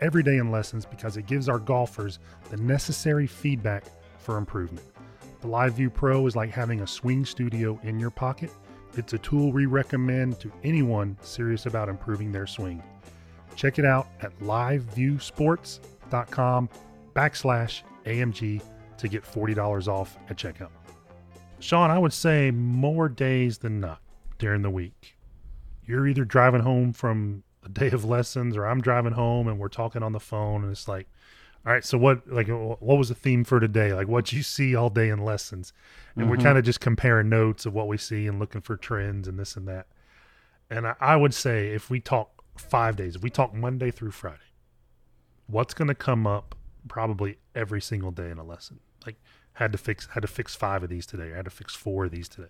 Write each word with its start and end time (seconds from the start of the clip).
every 0.00 0.22
day 0.22 0.38
in 0.38 0.50
lessons 0.50 0.86
because 0.86 1.16
it 1.16 1.26
gives 1.26 1.48
our 1.48 1.58
golfers 1.58 2.18
the 2.50 2.56
necessary 2.56 3.26
feedback 3.26 3.84
for 4.18 4.36
improvement. 4.36 4.86
The 5.40 5.48
LiveView 5.48 5.94
Pro 5.94 6.26
is 6.26 6.36
like 6.36 6.50
having 6.50 6.80
a 6.80 6.86
swing 6.86 7.24
studio 7.24 7.80
in 7.82 8.00
your 8.00 8.10
pocket. 8.10 8.50
It's 8.96 9.12
a 9.12 9.18
tool 9.18 9.52
we 9.52 9.66
recommend 9.66 10.40
to 10.40 10.50
anyone 10.64 11.16
serious 11.20 11.66
about 11.66 11.88
improving 11.88 12.32
their 12.32 12.46
swing. 12.46 12.82
Check 13.54 13.78
it 13.78 13.84
out 13.84 14.08
at 14.20 14.36
liveviewsports.com 14.40 16.68
backslash 17.14 17.82
AMG 18.04 18.62
to 18.98 19.08
get 19.08 19.24
$40 19.24 19.88
off 19.88 20.18
at 20.28 20.36
checkout. 20.36 20.70
Sean, 21.60 21.90
I 21.90 21.98
would 21.98 22.12
say 22.12 22.50
more 22.50 23.08
days 23.08 23.58
than 23.58 23.80
not 23.80 24.00
during 24.38 24.62
the 24.62 24.70
week. 24.70 25.16
You're 25.84 26.06
either 26.06 26.24
driving 26.24 26.60
home 26.60 26.92
from 26.92 27.42
a 27.64 27.68
day 27.68 27.90
of 27.90 28.04
lessons 28.04 28.56
or 28.56 28.66
I'm 28.66 28.80
driving 28.80 29.12
home 29.12 29.48
and 29.48 29.58
we're 29.58 29.68
talking 29.68 30.02
on 30.02 30.12
the 30.12 30.20
phone 30.20 30.62
and 30.62 30.70
it's 30.72 30.88
like, 30.88 31.08
all 31.66 31.72
right, 31.72 31.84
so 31.84 31.98
what 31.98 32.26
like 32.30 32.48
what 32.48 32.80
was 32.98 33.08
the 33.08 33.14
theme 33.14 33.44
for 33.44 33.60
today? 33.60 33.92
Like 33.92 34.08
what 34.08 34.32
you 34.32 34.42
see 34.42 34.74
all 34.74 34.90
day 34.90 35.08
in 35.10 35.24
lessons. 35.24 35.72
And 36.18 36.24
Mm-hmm. 36.24 36.30
we're 36.30 36.36
kind 36.36 36.58
of 36.58 36.64
just 36.64 36.80
comparing 36.80 37.28
notes 37.28 37.66
of 37.66 37.74
what 37.74 37.88
we 37.88 37.96
see 37.98 38.26
and 38.26 38.38
looking 38.38 38.60
for 38.60 38.76
trends 38.76 39.28
and 39.28 39.38
this 39.38 39.56
and 39.56 39.66
that. 39.68 39.86
And 40.70 40.86
I, 40.86 40.94
I 41.00 41.16
would 41.16 41.34
say 41.34 41.68
if 41.68 41.90
we 41.90 42.00
talk 42.00 42.42
five 42.56 42.96
days, 42.96 43.16
if 43.16 43.22
we 43.22 43.30
talk 43.30 43.54
Monday 43.54 43.90
through 43.90 44.12
Friday, 44.12 44.38
what's 45.46 45.74
gonna 45.74 45.94
come 45.94 46.26
up 46.26 46.54
probably 46.88 47.38
every 47.54 47.80
single 47.80 48.10
day 48.10 48.30
in 48.30 48.38
a 48.38 48.44
lesson? 48.44 48.80
Like 49.06 49.16
had 49.54 49.72
to 49.72 49.78
fix 49.78 50.06
had 50.12 50.20
to 50.22 50.28
fix 50.28 50.54
five 50.54 50.82
of 50.82 50.88
these 50.90 51.06
today, 51.06 51.30
or 51.30 51.36
had 51.36 51.44
to 51.46 51.50
fix 51.50 51.74
four 51.74 52.04
of 52.06 52.10
these 52.12 52.28
today. 52.28 52.48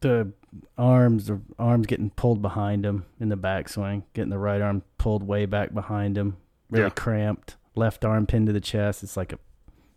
The 0.00 0.32
arms 0.78 1.26
the 1.26 1.40
arms 1.58 1.86
getting 1.86 2.10
pulled 2.10 2.40
behind 2.42 2.84
him 2.86 3.04
in 3.20 3.28
the 3.28 3.36
backswing, 3.36 4.02
getting 4.14 4.30
the 4.30 4.38
right 4.38 4.60
arm 4.60 4.82
pulled 4.98 5.22
way 5.22 5.46
back 5.46 5.74
behind 5.74 6.16
him, 6.16 6.36
really 6.70 6.84
Yeah. 6.86 6.90
cramped, 6.90 7.56
left 7.74 8.04
arm 8.04 8.26
pinned 8.26 8.46
to 8.46 8.52
the 8.52 8.60
chest. 8.60 9.02
It's 9.02 9.16
like 9.16 9.32
a 9.32 9.38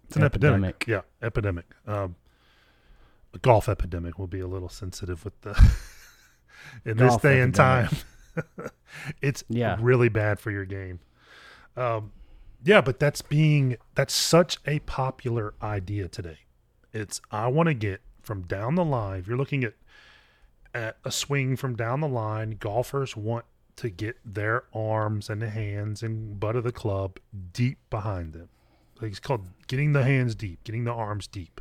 It's 0.05 0.15
an 0.17 0.23
epidemic. 0.23 0.85
Yeah, 0.87 1.01
epidemic. 1.21 1.65
Um, 1.87 2.15
a 3.33 3.37
golf 3.37 3.69
epidemic 3.69 4.17
will 4.17 4.27
be 4.27 4.39
a 4.39 4.47
little 4.47 4.69
sensitive 4.69 5.23
with 5.23 5.39
the 5.41 5.51
in 6.85 6.97
this 6.97 7.09
Golf 7.11 7.21
day 7.21 7.41
and 7.41 7.53
time. 7.53 7.89
it's 9.21 9.43
Yeah. 9.49 9.77
really 9.79 10.09
bad 10.09 10.39
for 10.39 10.51
your 10.51 10.65
game. 10.65 10.99
Um, 11.77 12.11
yeah, 12.63 12.81
but 12.81 12.99
that's 12.99 13.21
being 13.21 13.77
that's 13.95 14.13
such 14.13 14.57
a 14.65 14.79
popular 14.79 15.53
idea 15.61 16.07
today. 16.07 16.39
It's 16.91 17.21
I 17.31 17.47
want 17.47 17.67
to 17.67 17.73
get 17.73 18.01
from 18.30 18.44
down 18.44 18.75
the 18.75 18.85
line. 18.85 19.22
If 19.22 19.27
you're 19.27 19.38
looking 19.38 19.63
at 19.63 19.73
at 20.72 20.97
a 21.03 21.09
swing 21.09 21.55
from 21.55 21.75
down 21.75 21.99
the 21.99 22.08
line, 22.08 22.58
golfers 22.59 23.17
want 23.17 23.44
to 23.77 23.89
get 23.89 24.17
their 24.23 24.66
arms 24.72 25.31
and 25.31 25.41
the 25.41 25.49
hands 25.49 26.03
and 26.03 26.39
butt 26.39 26.55
of 26.55 26.63
the 26.63 26.72
club 26.72 27.17
deep 27.53 27.80
behind 27.89 28.33
them. 28.33 28.47
Like 29.02 29.09
it's 29.09 29.19
called 29.19 29.47
getting 29.66 29.94
the 29.94 30.03
hands 30.03 30.35
deep, 30.35 30.63
getting 30.63 30.83
the 30.83 30.91
arms 30.91 31.25
deep. 31.25 31.59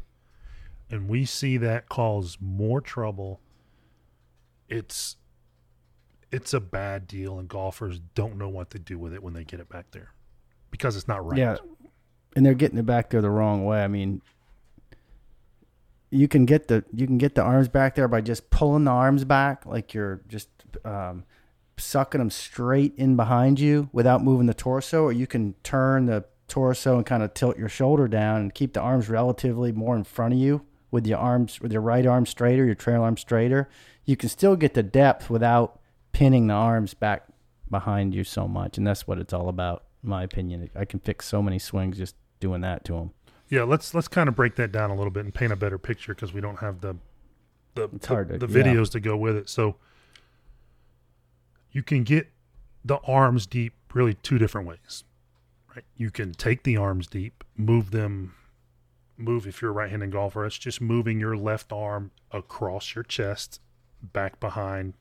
And 0.91 1.09
we 1.09 1.25
see 1.25 1.57
that 1.57 1.89
cause 1.89 2.37
more 2.39 2.83
trouble. 2.83 3.41
It's 4.69 5.17
it's 6.31 6.53
a 6.53 6.61
bad 6.61 7.07
deal 7.07 7.39
and 7.39 7.49
golfers 7.49 7.99
don't 8.15 8.37
know 8.37 8.51
what 8.51 8.69
to 8.73 8.79
do 8.79 8.99
with 8.99 9.15
it 9.15 9.23
when 9.23 9.33
they 9.33 9.45
get 9.45 9.59
it 9.59 9.71
back 9.71 9.87
there. 9.93 10.13
Because 10.71 10.97
it's 10.97 11.09
not 11.09 11.25
right. 11.25 11.39
yeah, 11.39 11.57
and 12.37 12.45
they're 12.45 12.53
getting 12.53 12.77
it 12.77 12.85
back 12.85 13.09
there 13.09 13.23
the 13.23 13.31
wrong 13.31 13.65
way. 13.65 13.83
I 13.83 13.89
mean, 13.89 14.21
you 16.11 16.29
can 16.29 16.47
get 16.47 16.69
the 16.69 16.85
you 16.93 17.07
can 17.07 17.19
get 17.19 17.35
the 17.35 17.43
arms 17.43 17.69
back 17.69 17.95
there 17.95 18.09
by 18.09 18.21
just 18.21 18.51
pulling 18.51 18.85
the 18.85 18.91
arms 18.91 19.25
back, 19.25 19.67
like 19.67 19.95
you're 19.95 20.21
just 20.29 20.49
um, 20.85 21.25
sucking 21.77 22.19
them 22.19 22.31
straight 22.31 22.95
in 22.97 23.17
behind 23.17 23.61
you 23.61 23.89
without 23.93 24.25
moving 24.25 24.47
the 24.47 24.55
torso, 24.55 25.03
or 25.03 25.13
you 25.13 25.27
can 25.27 25.55
turn 25.63 26.07
the 26.07 26.25
torso 26.47 26.97
and 26.97 27.05
kind 27.05 27.23
of 27.23 27.35
tilt 27.35 27.59
your 27.59 27.69
shoulder 27.69 28.09
down 28.09 28.41
and 28.41 28.55
keep 28.55 28.73
the 28.73 28.81
arms 28.81 29.09
relatively 29.09 29.71
more 29.71 29.95
in 29.97 30.05
front 30.05 30.33
of 30.33 30.41
you 30.41 30.63
with 30.91 31.07
your 31.07 31.19
arms 31.19 31.61
with 31.61 31.73
your 31.73 31.83
right 31.83 32.07
arm 32.07 32.25
straighter, 32.25 32.65
your 32.65 32.75
trail 32.75 33.03
arm 33.03 33.17
straighter. 33.17 33.69
You 34.05 34.17
can 34.17 34.31
still 34.31 34.57
get 34.57 34.75
the 34.75 34.83
depth 34.83 35.29
without 35.29 35.81
pinning 36.13 36.47
the 36.47 36.55
arms 36.55 36.95
back 36.95 37.27
behind 37.71 38.15
you 38.15 38.25
so 38.25 38.49
much, 38.49 38.79
and 38.79 38.87
that's 38.87 39.07
what 39.07 39.19
it's 39.19 39.35
all 39.35 39.49
about, 39.49 39.85
in 40.03 40.09
my 40.09 40.23
opinion. 40.23 40.71
I 40.75 40.87
can 40.87 41.01
fix 41.01 41.27
so 41.27 41.43
many 41.43 41.59
swings 41.59 41.99
just 41.99 42.17
doing 42.41 42.63
that 42.63 42.85
to 42.87 42.95
them. 42.95 43.11
Yeah, 43.49 43.63
let's 43.63 43.95
let's 43.95 44.09
kind 44.09 44.29
of 44.29 44.35
break 44.35 44.57
that 44.57 44.73
down 44.73 44.91
a 44.91 44.95
little 44.95 45.11
bit 45.11 45.25
and 45.25 45.35
paint 45.35 45.53
a 45.53 45.57
better 45.57 45.79
picture 45.79 46.15
because 46.15 46.33
we 46.33 46.41
don't 46.41 46.59
have 46.59 46.81
the 46.81 46.97
the 47.75 47.89
to- 47.89 48.25
the 48.25 48.47
yeah. 48.47 48.65
videos 48.65 48.91
to 48.91 49.01
go 49.01 49.17
with 49.17 49.37
it. 49.37 49.49
So 49.49 49.77
you 51.73 51.83
can 51.83 52.05
get 52.05 52.29
the 52.85 52.99
arms 52.99 53.47
deep 53.47 53.75
really 53.95 54.15
two 54.15 54.39
different 54.39 54.67
ways. 54.67 55.05
Right? 55.75 55.85
You 55.97 56.11
can 56.11 56.33
take 56.33 56.63
the 56.65 56.77
arms 56.77 57.07
deep, 57.07 57.45
move 57.57 57.91
them 57.91 58.35
move 59.17 59.47
if 59.49 59.61
you're 59.61 59.73
a 59.73 59.75
right-handed 59.75 60.13
golfer, 60.13 60.47
it's 60.47 60.57
just 60.57 60.81
moving 60.81 61.19
your 61.19 61.37
left 61.37 61.73
arm 61.73 62.13
across 62.31 62.95
your 62.95 63.03
chest, 63.03 63.61
back 64.01 64.39
behind 64.39 64.95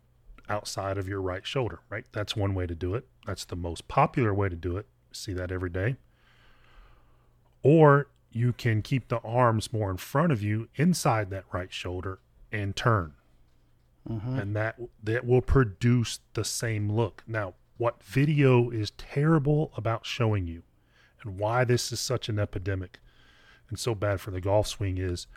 outside 0.50 0.98
of 0.98 1.08
your 1.08 1.22
right 1.22 1.46
shoulder, 1.46 1.82
right? 1.90 2.06
That's 2.14 2.36
one 2.36 2.56
way 2.56 2.66
to 2.66 2.74
do 2.74 2.96
it. 2.96 3.06
That's 3.28 3.46
the 3.46 3.56
most 3.56 3.88
popular 3.88 4.34
way 4.34 4.50
to 4.50 4.56
do 4.56 4.76
it. 4.78 4.88
See 5.12 5.34
that 5.34 5.52
every 5.52 5.70
day 5.70 5.98
or 7.68 8.08
you 8.32 8.54
can 8.54 8.82
keep 8.82 9.08
the 9.08 9.20
arms 9.20 9.72
more 9.74 9.90
in 9.90 9.98
front 9.98 10.32
of 10.32 10.42
you 10.42 10.68
inside 10.76 11.30
that 11.30 11.46
right 11.52 11.72
shoulder 11.72 12.20
and 12.52 12.76
turn. 12.76 13.14
Mm-hmm. 14.10 14.40
And 14.40 14.56
that 14.56 14.80
that 15.04 15.26
will 15.26 15.42
produce 15.42 16.20
the 16.34 16.46
same 16.46 16.92
look. 16.92 17.24
Now 17.28 17.56
what 17.78 18.02
video 18.04 18.70
is 18.70 18.92
terrible 18.92 19.72
about 19.76 20.06
showing 20.06 20.48
you 20.48 20.64
and 21.24 21.38
why 21.38 21.64
this 21.64 21.92
is 21.92 22.00
such 22.00 22.30
an 22.30 22.40
epidemic 22.40 23.00
and 23.70 23.78
so 23.78 23.94
bad 23.94 24.20
for 24.22 24.32
the 24.32 24.42
golf 24.42 24.68
swing 24.68 24.98
is 24.98 25.28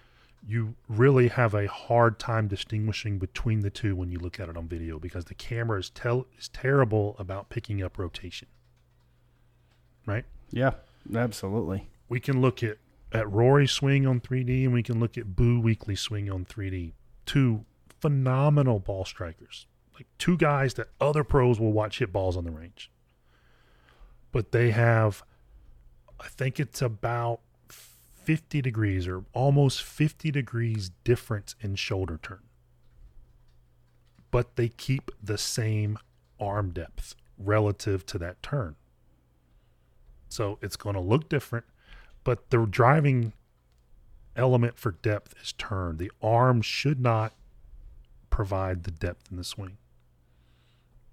you 0.46 0.74
really 0.88 1.28
have 1.28 1.54
a 1.54 1.68
hard 1.68 2.18
time 2.18 2.48
distinguishing 2.48 3.18
between 3.18 3.60
the 3.60 3.70
two 3.70 3.94
when 3.94 4.10
you 4.10 4.18
look 4.18 4.40
at 4.40 4.48
it 4.48 4.56
on 4.56 4.66
video 4.66 4.98
because 4.98 5.26
the 5.26 5.34
camera 5.34 5.78
is 5.78 5.90
tell 5.90 6.26
is 6.38 6.48
terrible 6.48 7.14
about 7.18 7.50
picking 7.50 7.82
up 7.82 7.98
rotation. 7.98 8.48
Right? 10.06 10.24
Yeah, 10.50 10.72
absolutely. 11.14 11.88
We 12.10 12.20
can 12.20 12.42
look 12.42 12.62
at 12.62 12.76
at 13.12 13.28
Rory's 13.30 13.72
swing 13.72 14.06
on 14.06 14.20
3D 14.20 14.64
and 14.64 14.72
we 14.72 14.82
can 14.82 15.00
look 15.00 15.16
at 15.16 15.34
Boo 15.34 15.60
Weekley 15.60 15.98
swing 15.98 16.30
on 16.30 16.44
3D. 16.44 16.92
Two 17.26 17.64
phenomenal 17.98 18.78
ball 18.78 19.04
strikers. 19.04 19.66
Like 19.94 20.06
two 20.18 20.36
guys 20.36 20.74
that 20.74 20.88
other 21.00 21.24
pros 21.24 21.58
will 21.58 21.72
watch 21.72 21.98
hit 21.98 22.12
balls 22.12 22.36
on 22.36 22.44
the 22.44 22.50
range. 22.50 22.90
But 24.30 24.52
they 24.52 24.70
have 24.72 25.24
I 26.20 26.28
think 26.28 26.60
it's 26.60 26.82
about 26.82 27.40
50 27.68 28.60
degrees 28.60 29.08
or 29.08 29.24
almost 29.32 29.82
50 29.82 30.30
degrees 30.30 30.90
difference 31.04 31.54
in 31.60 31.74
shoulder 31.76 32.18
turn. 32.22 32.42
But 34.30 34.56
they 34.56 34.68
keep 34.68 35.10
the 35.22 35.38
same 35.38 35.98
arm 36.38 36.70
depth 36.70 37.14
relative 37.38 38.04
to 38.06 38.18
that 38.18 38.42
turn. 38.42 38.76
So 40.28 40.58
it's 40.62 40.76
going 40.76 40.94
to 40.94 41.00
look 41.00 41.28
different, 41.28 41.64
but 42.24 42.50
the 42.50 42.66
driving 42.66 43.32
element 44.36 44.78
for 44.78 44.92
depth 44.92 45.34
is 45.42 45.52
turn. 45.52 45.96
The 45.96 46.10
arm 46.22 46.62
should 46.62 47.00
not 47.00 47.32
provide 48.30 48.84
the 48.84 48.90
depth 48.90 49.30
in 49.30 49.36
the 49.36 49.44
swing. 49.44 49.76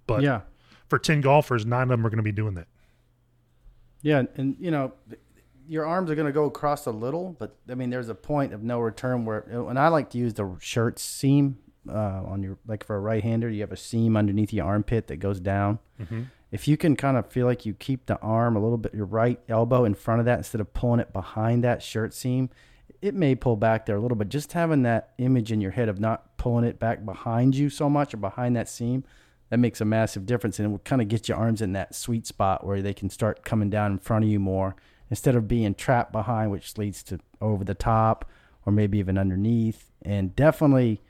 But 0.06 0.22
yeah, 0.22 0.42
for 0.88 0.98
10 1.00 1.22
golfers, 1.22 1.66
nine 1.66 1.84
of 1.84 1.90
them 1.90 2.06
are 2.06 2.10
going 2.10 2.18
to 2.18 2.24
be 2.24 2.32
doing 2.32 2.54
that. 2.56 2.68
yeah, 4.02 4.24
and 4.36 4.56
you 4.60 4.72
know, 4.72 4.94
your 5.68 5.86
arms 5.86 6.10
are 6.10 6.16
going 6.16 6.28
to 6.28 6.32
go 6.32 6.46
across 6.46 6.86
a 6.86 6.92
little, 6.92 7.36
but 7.38 7.58
I 7.70 7.76
mean, 7.76 7.90
there's 7.90 8.08
a 8.08 8.16
point 8.16 8.54
of 8.54 8.64
no 8.64 8.80
return 8.80 9.26
where, 9.26 9.40
and 9.40 9.78
I 9.78 9.90
like 9.90 10.10
to 10.12 10.18
use 10.18 10.34
the 10.36 10.56
shirt 10.60 10.98
seam 10.98 11.58
uh, 11.90 12.24
on 12.26 12.42
your 12.44 12.58
like 12.66 12.86
for 12.86 12.96
a 12.96 13.00
right 13.00 13.22
hander, 13.24 13.50
you 13.50 13.62
have 13.62 13.72
a 13.74 13.78
seam 13.78 14.16
underneath 14.16 14.54
your 14.54 14.66
armpit 14.66 15.08
that 15.08 15.18
goes 15.18 15.40
down. 15.42 15.80
If 16.52 16.68
you 16.68 16.78
can 16.78 16.96
kind 16.96 17.18
of 17.18 17.28
feel 17.28 17.46
like 17.46 17.66
you 17.66 17.74
keep 17.74 18.06
the 18.06 18.20
arm 18.20 18.56
a 18.56 18.62
little 18.62 18.78
bit, 18.78 18.94
your 18.94 19.06
right 19.06 19.40
elbow 19.50 19.84
in 19.84 19.96
front 19.96 20.20
of 20.20 20.26
that 20.26 20.38
instead 20.40 20.62
of 20.62 20.74
pulling 20.74 21.00
it 21.00 21.12
behind 21.12 21.64
that 21.64 21.84
shirt 21.84 22.14
seam, 22.14 22.50
it 23.02 23.14
may 23.14 23.36
pull 23.36 23.58
back 23.58 23.86
there 23.86 23.98
a 23.98 24.00
little 24.00 24.18
bit. 24.18 24.30
Just 24.30 24.54
having 24.54 24.84
that 24.84 25.14
image 25.18 25.52
in 25.52 25.62
your 25.62 25.72
head 25.72 25.90
of 25.90 26.00
not 26.00 26.38
pulling 26.38 26.66
it 26.66 26.80
back 26.80 27.06
behind 27.06 27.56
you 27.56 27.70
so 27.70 27.90
much 27.90 28.14
or 28.14 28.18
behind 28.18 28.56
that 28.56 28.70
seam, 28.70 29.04
that 29.50 29.58
makes 29.58 29.82
a 29.82 29.86
massive 29.86 30.26
difference 30.26 30.60
and 30.60 30.68
it 30.68 30.70
will 30.70 30.80
kind 30.80 31.02
of 31.02 31.08
get 31.08 31.28
your 31.28 31.38
arms 31.38 31.62
in 31.62 31.74
that 31.74 31.96
sweet 31.96 32.28
spot 32.28 32.66
where 32.66 32.82
they 32.82 32.94
can 32.94 33.10
start 33.10 33.44
coming 33.44 33.70
down 33.70 33.92
in 33.92 33.98
front 33.98 34.26
of 34.26 34.32
you 34.32 34.40
more 34.40 34.76
instead 35.10 35.36
of 35.36 35.48
being 35.48 35.74
trapped 35.74 36.12
behind, 36.12 36.52
which 36.52 36.78
leads 36.78 37.02
to 37.04 37.20
over 37.42 37.64
the 37.64 37.74
top 37.74 38.30
or 38.66 38.74
maybe 38.74 38.98
even 39.00 39.18
underneath, 39.18 39.92
and 40.02 40.36
definitely 40.36 41.02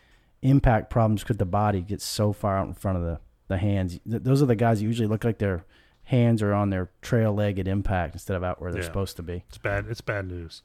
impact 0.44 0.92
problems 0.92 1.24
because 1.24 1.38
the 1.38 1.46
body 1.46 1.82
gets 1.82 2.06
so 2.06 2.32
far 2.32 2.58
out 2.58 2.68
in 2.68 2.74
front 2.74 2.98
of 2.98 3.04
the 3.04 3.20
the 3.48 3.58
hands. 3.58 4.00
Th- 4.10 4.22
Those 4.24 4.42
are 4.42 4.46
the 4.46 4.56
guys 4.56 4.80
that 4.80 4.86
usually 4.86 5.08
look 5.08 5.24
like 5.24 5.38
their 5.40 5.64
hands 6.04 6.42
are 6.42 6.54
on 6.54 6.70
their 6.70 6.90
trail 7.02 7.34
leg 7.34 7.60
at 7.60 7.68
impact 7.68 8.16
instead 8.16 8.36
of 8.38 8.44
out 8.44 8.62
where 8.62 8.72
they're 8.72 8.82
Yeah. 8.82 8.88
supposed 8.88 9.16
to 9.18 9.24
be. 9.24 9.44
It's 9.50 9.58
bad. 9.58 9.86
It's 9.90 10.02
bad 10.02 10.28
news. 10.28 10.64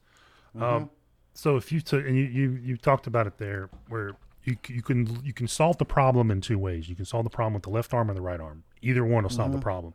Mm-hmm. 0.56 0.62
Um, 0.64 0.90
so 1.34 1.56
if 1.56 1.72
you 1.72 1.80
took 1.80 2.06
and 2.06 2.16
you, 2.16 2.24
you 2.24 2.50
you 2.62 2.76
talked 2.76 3.06
about 3.06 3.26
it 3.26 3.38
there, 3.38 3.70
where 3.88 4.12
you 4.44 4.56
you 4.68 4.82
can 4.82 5.22
you 5.24 5.32
can 5.32 5.48
solve 5.48 5.78
the 5.78 5.84
problem 5.84 6.30
in 6.30 6.40
two 6.40 6.58
ways. 6.58 6.88
You 6.88 6.94
can 6.96 7.04
solve 7.04 7.24
the 7.24 7.30
problem 7.30 7.54
with 7.54 7.62
the 7.62 7.70
left 7.70 7.94
arm 7.94 8.10
or 8.10 8.14
the 8.14 8.20
right 8.20 8.40
arm. 8.40 8.64
Either 8.82 9.04
one 9.04 9.22
will 9.22 9.30
solve 9.30 9.48
Mm-hmm. 9.50 9.58
the 9.58 9.62
problem. 9.62 9.94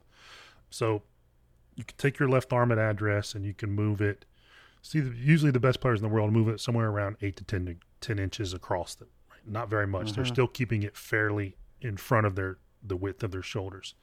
So 0.69 1.03
you 1.75 1.83
can 1.83 1.95
take 1.97 2.17
your 2.19 2.27
left 2.29 2.51
arm 2.51 2.71
at 2.71 2.77
address 2.79 3.35
and 3.35 3.45
you 3.45 3.53
can 3.53 3.71
move 3.71 4.01
it. 4.01 4.25
See, 4.81 4.99
usually 4.99 5.51
the 5.51 5.59
best 5.59 5.79
players 5.79 5.99
in 5.99 6.03
the 6.07 6.13
world 6.13 6.31
move 6.33 6.47
it 6.49 6.59
somewhere 6.59 6.87
around 6.89 7.17
eight 7.21 7.35
to 7.37 7.43
10, 7.43 7.65
to 7.65 7.75
10 8.01 8.19
inches 8.19 8.53
across 8.53 8.95
them. 8.95 9.09
Right? 9.29 9.47
Not 9.47 9.69
very 9.69 9.85
much. 9.87 10.13
They're 10.13 10.23
Mhm. 10.23 10.27
still 10.33 10.47
keeping 10.47 10.81
it 10.83 10.95
fairly 10.97 11.55
in 11.81 11.97
front 11.97 12.25
of 12.25 12.35
their 12.35 12.57
the 12.89 12.95
width 12.97 13.23
of 13.23 13.31
their 13.31 13.41
shoulders. 13.41 13.95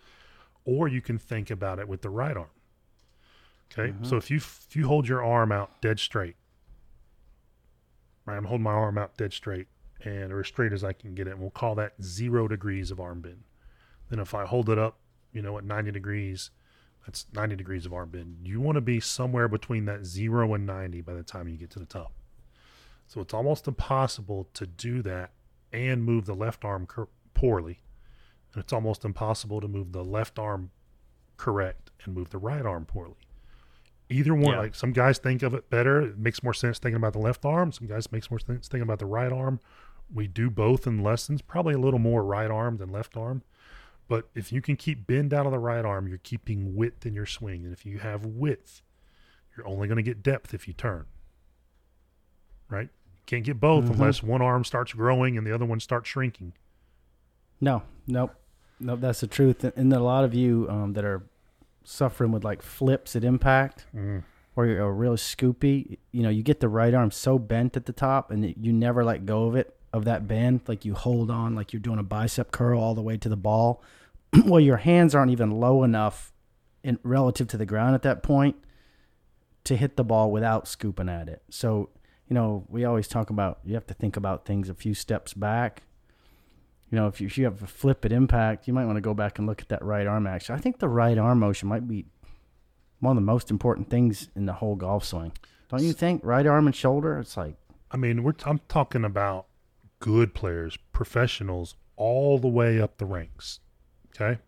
Or 0.65 0.89
you 0.89 1.01
can 1.03 1.19
think 1.19 1.51
about 1.51 1.79
it 1.79 1.89
with 1.89 2.03
the 2.03 2.11
right 2.11 2.37
arm. 2.37 2.49
Okay, 3.73 3.93
Mhm. 3.93 4.07
so 4.07 4.17
if 4.17 4.31
you 4.31 4.37
if 4.39 4.75
you 4.77 4.87
hold 4.87 5.09
your 5.09 5.23
arm 5.25 5.51
out 5.53 5.81
dead 5.83 5.99
straight, 5.99 6.37
right? 8.27 8.37
I'm 8.37 8.45
holding 8.45 8.63
my 8.65 8.73
arm 8.73 8.99
out 8.99 9.17
dead 9.17 9.33
straight 9.33 9.69
and 10.01 10.33
or 10.33 10.41
as 10.41 10.47
straight 10.47 10.73
as 10.73 10.85
I 10.85 10.93
can 10.93 11.15
get 11.15 11.27
it. 11.27 11.33
And 11.33 11.41
we'll 11.41 11.51
call 11.51 11.75
that 11.77 11.95
zero 12.03 12.49
degrees 12.49 12.91
of 12.91 13.01
arm 13.01 13.21
bend. 13.21 13.45
Then 14.11 14.19
if 14.19 14.35
I 14.35 14.45
hold 14.47 14.69
it 14.69 14.79
up, 14.79 14.99
you 15.33 15.43
know, 15.43 15.57
at 15.59 15.65
90 15.65 15.91
degrees, 15.91 16.51
that's 17.07 17.27
90 17.33 17.57
degrees 17.57 17.87
of 17.87 17.93
arm 17.93 18.11
bend. 18.11 18.39
You 18.47 18.61
want 18.61 18.77
to 18.77 18.81
be 18.81 19.01
somewhere 19.01 19.49
between 19.49 19.85
that 19.87 20.05
zero 20.05 20.55
and 20.55 20.67
90 20.67 21.01
by 21.01 21.15
the 21.15 21.23
time 21.23 21.49
you 21.49 21.57
get 21.57 21.71
to 21.71 21.79
the 21.79 21.87
top. 21.87 22.13
So 23.07 23.21
it's 23.21 23.35
almost 23.35 23.67
impossible 23.69 24.49
to 24.55 24.67
do 24.67 25.03
that 25.03 25.33
and 25.73 26.05
move 26.05 26.27
the 26.27 26.35
left 26.35 26.65
arm 26.65 26.87
cor- 26.87 27.09
poorly. 27.35 27.81
And 28.55 28.63
it's 28.63 28.73
almost 28.73 29.05
impossible 29.05 29.61
to 29.61 29.69
move 29.69 29.93
the 29.93 30.05
left 30.05 30.39
arm 30.39 30.71
correct 31.37 31.91
and 32.05 32.15
move 32.15 32.31
the 32.31 32.39
right 32.39 32.65
arm 32.65 32.85
poorly. 32.87 33.17
Either 34.09 34.35
one, 34.35 34.53
Yeah. 34.55 34.59
like 34.61 34.75
some 34.75 34.93
guys 34.93 35.19
think 35.19 35.43
of 35.43 35.55
it 35.55 35.69
better. 35.71 36.01
It 36.01 36.19
makes 36.19 36.43
more 36.43 36.55
sense 36.55 36.79
thinking 36.79 36.97
about 36.97 37.15
the 37.15 37.19
left 37.19 37.45
arm. 37.45 37.73
Some 37.73 37.87
guys 37.89 38.13
makes 38.13 38.31
more 38.31 38.39
sense 38.39 38.69
thinking 38.69 38.83
about 38.83 38.99
the 39.01 39.07
right 39.07 39.33
arm. 39.33 39.61
We 40.13 40.29
do 40.29 40.51
both 40.51 40.87
in 40.87 41.03
lessons, 41.03 41.43
probably 41.43 41.75
a 41.75 41.79
little 41.79 41.99
more 41.99 42.23
right 42.23 42.51
arm 42.51 42.77
than 42.77 42.91
left 42.93 43.17
arm. 43.17 43.43
But 44.07 44.29
if 44.35 44.53
you 44.53 44.61
can 44.61 44.77
keep 44.77 45.07
bend 45.07 45.33
out 45.33 45.47
of 45.47 45.53
the 45.53 45.59
right 45.59 45.85
arm, 45.85 46.07
you're 46.07 46.19
keeping 46.19 46.77
width 46.77 47.07
in 47.07 47.15
your 47.15 47.25
swing. 47.27 47.65
And 47.65 47.73
if 47.73 47.87
you 47.87 47.99
have 48.01 48.25
width, 48.27 48.83
you're 49.57 49.67
only 49.67 49.89
going 49.89 49.97
to 49.97 50.03
get 50.03 50.23
depth 50.23 50.53
if 50.53 50.69
you 50.69 50.75
turn. 50.75 51.07
Right? 52.69 52.91
You 53.17 53.23
can't 53.27 53.45
get 53.45 53.59
both 53.61 53.87
Mhm. 53.87 53.93
unless 53.93 54.23
one 54.23 54.43
arm 54.43 54.65
starts 54.65 54.93
growing 54.93 55.39
and 55.39 55.47
the 55.47 55.53
other 55.55 55.65
one 55.65 55.81
starts 55.81 56.09
shrinking. 56.09 56.53
No, 57.61 57.83
nope, 58.07 58.35
nope. 58.85 59.01
That's 59.01 59.21
the 59.21 59.27
truth. 59.27 59.65
And 59.65 59.93
a 59.93 60.01
lot 60.01 60.25
of 60.25 60.35
you 60.35 60.67
um, 60.71 60.93
that 60.93 61.05
are 61.05 61.23
suffering 61.85 62.33
with 62.33 62.45
like 62.45 62.63
flips 62.63 63.17
at 63.17 63.25
impact, 63.25 63.87
or 64.57 64.67
you're 64.67 64.93
real 64.93 65.17
scoopy, 65.17 65.99
you 66.13 66.23
know, 66.23 66.31
you 66.31 66.43
get 66.43 66.61
the 66.61 66.69
right 66.69 66.95
arm 66.95 67.11
so 67.11 67.39
bent 67.39 67.77
at 67.77 67.87
the 67.87 67.93
top, 67.93 68.31
and 68.31 68.55
you 68.59 68.73
never 68.73 69.05
let 69.05 69.27
go 69.27 69.47
of 69.47 69.57
it 69.57 69.77
of 69.93 70.05
that 70.05 70.29
bend. 70.29 70.61
Like 70.67 70.85
you 70.85 70.95
hold 70.95 71.31
on, 71.31 71.55
like 71.55 71.73
you're 71.73 71.81
doing 71.81 71.99
a 71.99 72.05
bicep 72.05 72.53
curl 72.53 72.81
all 72.81 72.95
the 72.95 73.03
way 73.03 73.17
to 73.17 73.29
the 73.29 73.37
ball. 73.37 73.83
well, 74.45 74.61
your 74.61 74.79
hands 74.79 75.15
aren't 75.15 75.31
even 75.33 75.51
low 75.51 75.83
enough 75.83 76.33
in 76.83 76.99
relative 77.03 77.49
to 77.49 77.57
the 77.57 77.67
ground 77.67 77.95
at 77.95 78.03
that 78.03 78.23
point 78.23 78.57
to 79.65 79.77
hit 79.77 79.97
the 79.97 80.05
ball 80.05 80.31
without 80.31 80.69
scooping 80.69 81.09
at 81.09 81.29
it. 81.29 81.43
So, 81.49 81.89
you 82.29 82.35
know, 82.35 82.67
we 82.69 82.85
always 82.85 83.09
talk 83.09 83.31
about 83.31 83.61
you 83.65 83.75
have 83.75 83.87
to 83.87 83.95
think 83.95 84.17
about 84.17 84.45
things 84.45 84.69
a 84.69 84.75
few 84.75 84.95
steps 84.95 85.33
back. 85.33 85.83
You 86.95 87.01
know, 87.01 87.09
if 87.09 87.21
you, 87.21 87.27
if 87.27 87.37
you 87.37 87.45
have 87.47 87.61
a 87.61 87.67
flip 87.67 88.05
at 88.05 88.13
impact, 88.13 88.69
you 88.69 88.73
might 88.73 88.85
want 88.85 88.99
to 88.99 89.01
go 89.01 89.15
back 89.15 89.41
and 89.41 89.49
look 89.49 89.61
at 89.61 89.69
that 89.71 89.83
right 89.85 90.07
arm 90.07 90.29
action. 90.29 90.55
I 90.55 90.59
think 90.59 90.79
the 90.79 90.89
right 90.89 91.19
arm 91.19 91.41
motion 91.41 91.69
might 91.69 91.89
be 91.89 92.07
one 93.01 93.17
of 93.17 93.21
the 93.21 93.27
most 93.27 93.51
important 93.51 93.91
things 93.91 94.29
in 94.37 94.47
the 94.47 94.53
whole 94.53 94.77
golf 94.77 95.05
swing. 95.05 95.33
Don't 95.71 95.83
you 95.83 95.93
think? 95.93 96.21
Right 96.25 96.47
arm 96.47 96.69
and 96.69 96.77
shoulder. 96.77 97.19
It's 97.19 97.37
like 97.37 97.57
I 97.91 97.97
mean, 97.97 98.23
we're 98.23 98.35
I'm 98.47 98.61
talking 98.69 99.05
about 99.05 99.47
good 99.99 100.35
players, 100.35 100.79
professionals, 100.93 101.75
all 101.97 102.39
the 102.39 102.47
way 102.47 102.81
up 102.81 102.99
the 102.99 103.07
ranks. 103.07 103.59
Okay, 104.15 104.39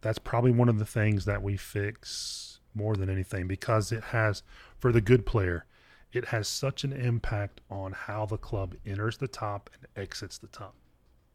that's 0.00 0.20
probably 0.20 0.52
one 0.52 0.68
of 0.68 0.78
the 0.78 0.86
things 0.86 1.24
that 1.24 1.42
we 1.42 1.56
fix 1.56 2.60
more 2.72 2.94
than 2.94 3.10
anything 3.10 3.48
because 3.48 3.90
it 3.90 4.04
has 4.04 4.44
for 4.78 4.92
the 4.92 5.00
good 5.00 5.26
player, 5.26 5.66
it 6.12 6.26
has 6.26 6.46
such 6.46 6.84
an 6.84 6.92
impact 6.92 7.62
on 7.68 7.90
how 7.90 8.26
the 8.26 8.38
club 8.38 8.76
enters 8.86 9.16
the 9.16 9.26
top 9.26 9.68
and 9.74 9.88
exits 10.00 10.38
the 10.38 10.46
top. 10.46 10.76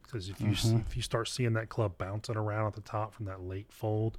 Because 0.04 0.28
if 0.28 0.40
you 0.40 0.52
s 0.52 0.66
Mhm. 0.66 0.80
if 0.82 0.96
you 0.96 1.02
start 1.02 1.28
seeing 1.28 1.54
that 1.54 1.68
club 1.68 1.98
bouncing 1.98 2.36
around 2.36 2.68
at 2.68 2.74
the 2.74 2.80
top 2.80 3.12
from 3.12 3.26
that 3.26 3.40
late 3.42 3.72
fold, 3.72 4.18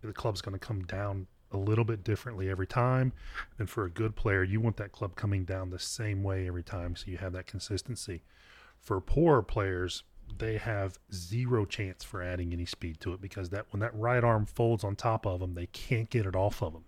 the 0.00 0.12
club's 0.12 0.40
going 0.40 0.52
to 0.52 0.58
come 0.58 0.84
down 0.84 1.26
a 1.50 1.56
little 1.56 1.84
bit 1.84 2.04
differently 2.04 2.48
every 2.48 2.66
time. 2.66 3.12
And 3.58 3.68
for 3.70 3.84
a 3.84 3.90
good 3.90 4.16
player, 4.16 4.42
you 4.42 4.60
want 4.60 4.76
that 4.76 4.92
club 4.92 5.16
coming 5.16 5.44
down 5.44 5.70
the 5.70 5.78
same 5.78 6.22
way 6.22 6.46
every 6.46 6.62
time 6.62 6.94
so 6.96 7.10
you 7.10 7.16
have 7.18 7.32
that 7.32 7.46
consistency. 7.46 8.22
For 8.80 9.00
poorer 9.00 9.42
players, 9.42 10.02
they 10.36 10.58
have 10.58 10.98
zero 11.12 11.64
chance 11.64 12.02
for 12.04 12.22
adding 12.22 12.52
any 12.52 12.66
speed 12.66 13.00
to 13.00 13.12
it 13.14 13.20
because 13.20 13.50
that 13.50 13.66
when 13.72 13.80
that 13.80 13.94
right 13.94 14.24
arm 14.24 14.46
folds 14.46 14.84
on 14.84 14.96
top 14.96 15.26
of 15.26 15.40
them, 15.40 15.54
they 15.54 15.66
can't 15.66 16.10
get 16.10 16.26
it 16.26 16.34
off 16.36 16.62
of 16.62 16.72
them. 16.72 16.84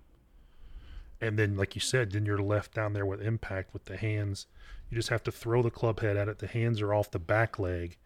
And 1.20 1.38
then, 1.38 1.56
like 1.56 1.74
you 1.74 1.80
said, 1.80 2.12
then 2.12 2.26
you're 2.26 2.38
left 2.42 2.74
down 2.74 2.92
there 2.92 3.06
with 3.06 3.22
impact 3.22 3.72
with 3.72 3.86
the 3.86 3.96
hands. 3.96 4.46
You 4.90 4.96
just 4.96 5.08
have 5.08 5.22
to 5.24 5.32
throw 5.32 5.62
the 5.62 5.70
club 5.70 6.00
head 6.00 6.16
at 6.16 6.28
it. 6.28 6.38
The 6.38 6.46
hands 6.46 6.80
are 6.82 6.92
off 6.92 7.10
the 7.10 7.18
back 7.18 7.58
leg, 7.58 7.96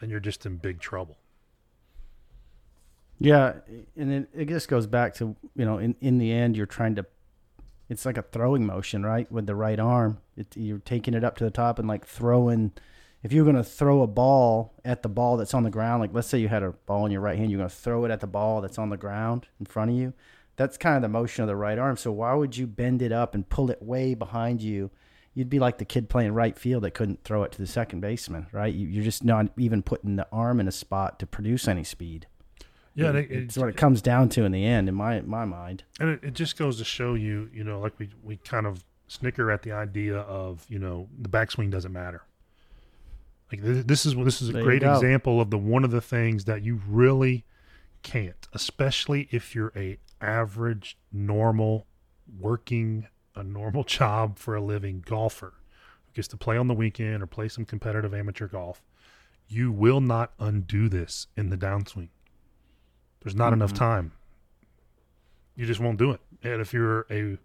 and 0.00 0.10
you're 0.10 0.20
just 0.20 0.46
in 0.46 0.56
big 0.56 0.80
trouble. 0.80 1.18
Yeah, 3.18 3.54
and 3.96 4.12
it, 4.12 4.28
it 4.34 4.48
just 4.48 4.68
goes 4.68 4.86
back 4.86 5.14
to 5.14 5.36
you 5.54 5.64
know, 5.64 5.78
in 5.78 5.96
in 6.00 6.18
the 6.18 6.32
end, 6.32 6.56
you're 6.56 6.66
trying 6.66 6.94
to. 6.96 7.06
It's 7.88 8.04
like 8.04 8.18
a 8.18 8.22
throwing 8.22 8.66
motion, 8.66 9.06
right? 9.06 9.30
With 9.30 9.46
the 9.46 9.54
right 9.54 9.78
arm, 9.78 10.18
it, 10.36 10.48
you're 10.56 10.80
taking 10.80 11.14
it 11.14 11.22
up 11.22 11.36
to 11.38 11.44
the 11.44 11.50
top 11.50 11.78
and 11.78 11.88
like 11.88 12.06
throwing. 12.06 12.72
If 13.22 13.32
you're 13.32 13.44
going 13.44 13.56
to 13.56 13.64
throw 13.64 14.02
a 14.02 14.06
ball 14.06 14.74
at 14.84 15.02
the 15.02 15.08
ball 15.08 15.36
that's 15.36 15.54
on 15.54 15.62
the 15.62 15.70
ground, 15.70 16.00
like 16.00 16.10
let's 16.12 16.28
say 16.28 16.38
you 16.38 16.48
had 16.48 16.62
a 16.62 16.72
ball 16.72 17.06
in 17.06 17.12
your 17.12 17.22
right 17.22 17.36
hand, 17.38 17.50
you're 17.50 17.58
going 17.58 17.70
to 17.70 17.74
throw 17.74 18.04
it 18.04 18.10
at 18.10 18.20
the 18.20 18.26
ball 18.26 18.60
that's 18.60 18.78
on 18.78 18.90
the 18.90 18.96
ground 18.96 19.48
in 19.58 19.66
front 19.66 19.90
of 19.90 19.96
you. 19.96 20.12
That's 20.56 20.76
kind 20.76 20.96
of 20.96 21.02
the 21.02 21.08
motion 21.08 21.42
of 21.42 21.48
the 21.48 21.56
right 21.56 21.78
arm. 21.78 21.96
So 21.96 22.12
why 22.12 22.34
would 22.34 22.56
you 22.56 22.66
bend 22.66 23.02
it 23.02 23.12
up 23.12 23.34
and 23.34 23.48
pull 23.48 23.70
it 23.70 23.82
way 23.82 24.14
behind 24.14 24.62
you? 24.62 24.90
You'd 25.36 25.50
be 25.50 25.58
like 25.60 25.76
the 25.78 25.84
kid 25.84 26.08
playing 26.08 26.32
right 26.32 26.56
field 26.58 26.82
that 26.82 26.92
couldn't 26.92 27.22
throw 27.22 27.42
it 27.44 27.52
to 27.52 27.58
the 27.58 27.66
second 27.66 28.00
baseman, 28.00 28.46
right? 28.52 28.74
You, 28.74 28.88
you're 28.88 29.04
just 29.04 29.22
not 29.22 29.48
even 29.58 29.82
putting 29.82 30.16
the 30.16 30.26
arm 30.32 30.58
in 30.60 30.66
a 30.66 30.72
spot 30.72 31.18
to 31.18 31.26
produce 31.26 31.68
any 31.68 31.84
speed. 31.84 32.26
Yeah, 32.94 33.10
It- 33.10 33.16
it, 33.16 33.30
it's 33.30 33.58
what 33.58 33.68
it 33.68 33.76
comes 33.76 34.00
down 34.00 34.30
to 34.30 34.44
in 34.44 34.52
the 34.52 34.64
end, 34.64 34.88
in 34.88 34.94
my 34.94 35.20
my 35.20 35.44
mind. 35.44 35.84
and 36.00 36.08
it, 36.08 36.24
it 36.24 36.32
just 36.34 36.56
goes 36.56 36.78
to 36.78 36.84
show 36.84 37.12
you, 37.14 37.50
you 37.52 37.62
know, 37.62 37.78
like 37.80 37.92
we 37.98 38.08
we 38.24 38.38
kind 38.38 38.66
of 38.66 38.82
snicker 39.08 39.50
at 39.52 39.62
the 39.62 39.70
idea 39.72 40.16
of, 40.16 40.64
you 40.68 40.78
know, 40.78 41.08
the 41.20 41.28
backswing 41.28 41.70
doesn't 41.70 41.92
matter. 41.92 42.22
Like 43.52 43.60
this, 43.62 43.84
this 43.84 44.06
is 44.06 44.14
this 44.16 44.40
is 44.42 44.48
a 44.48 44.52
There 44.52 44.62
great 44.62 44.82
example 44.82 45.40
of 45.40 45.50
the 45.50 45.58
one 45.58 45.84
of 45.84 45.90
the 45.90 46.00
things 46.00 46.46
that 46.46 46.62
you 46.62 46.80
really 46.88 47.44
can't, 48.02 48.48
especially 48.54 49.28
if 49.30 49.54
you're 49.54 49.72
a 49.76 49.98
average, 50.22 50.96
normal, 51.12 51.86
working 52.40 53.06
a 53.36 53.44
normal 53.44 53.84
job 53.98 54.38
for 54.38 54.54
a 54.56 54.60
living 54.60 55.04
golfer 55.06 55.54
who 56.06 56.12
gets 56.14 56.28
to 56.28 56.36
play 56.36 56.56
on 56.56 56.66
the 56.66 56.74
weekend 56.74 57.22
or 57.22 57.26
play 57.26 57.48
some 57.48 57.64
competitive 57.64 58.12
amateur 58.14 58.48
golf. 58.48 58.82
You 59.48 59.70
will 59.70 60.00
not 60.00 60.32
undo 60.40 60.88
this 60.88 61.28
in 61.36 61.50
the 61.50 61.56
downswing. 61.56 62.08
There's 63.20 63.36
not 63.36 63.52
enough 63.52 63.72
Mhm. 63.72 63.76
time. 63.78 64.12
You 65.54 65.66
just 65.66 65.80
won't 65.80 65.98
do 65.98 66.10
it. 66.10 66.20
And 66.42 66.60
if 66.60 66.72
you're 66.72 67.06
a 67.10 67.38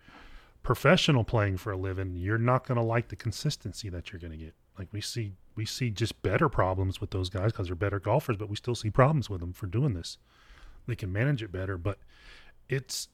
professional 0.63 1.23
playing 1.23 1.57
for 1.57 1.71
a 1.71 1.77
living, 1.77 2.15
you're 2.15 2.37
not 2.37 2.65
going 2.67 2.75
to 2.77 2.83
like 2.83 3.07
the 3.09 3.15
consistency 3.15 3.89
that 3.89 4.11
you're 4.11 4.19
going 4.19 4.31
to 4.31 4.37
get. 4.37 4.53
Like 4.77 4.89
we 4.91 5.01
see, 5.01 5.33
we 5.55 5.65
see 5.65 5.89
just 5.89 6.21
better 6.21 6.49
problems 6.49 6.99
with 7.01 7.11
those 7.11 7.29
guys 7.29 7.51
because 7.51 7.67
they're 7.67 7.75
better 7.75 7.99
golfers, 7.99 8.37
but 8.37 8.49
we 8.49 8.55
still 8.55 8.75
see 8.75 8.89
problems 8.89 9.29
with 9.29 9.41
them 9.41 9.53
for 9.53 9.67
doing 9.67 9.93
this. 9.93 10.17
They 10.87 10.95
can 10.95 11.11
manage 11.11 11.41
it 11.43 11.51
better, 11.51 11.77
but 11.77 11.99
it's 12.69 13.07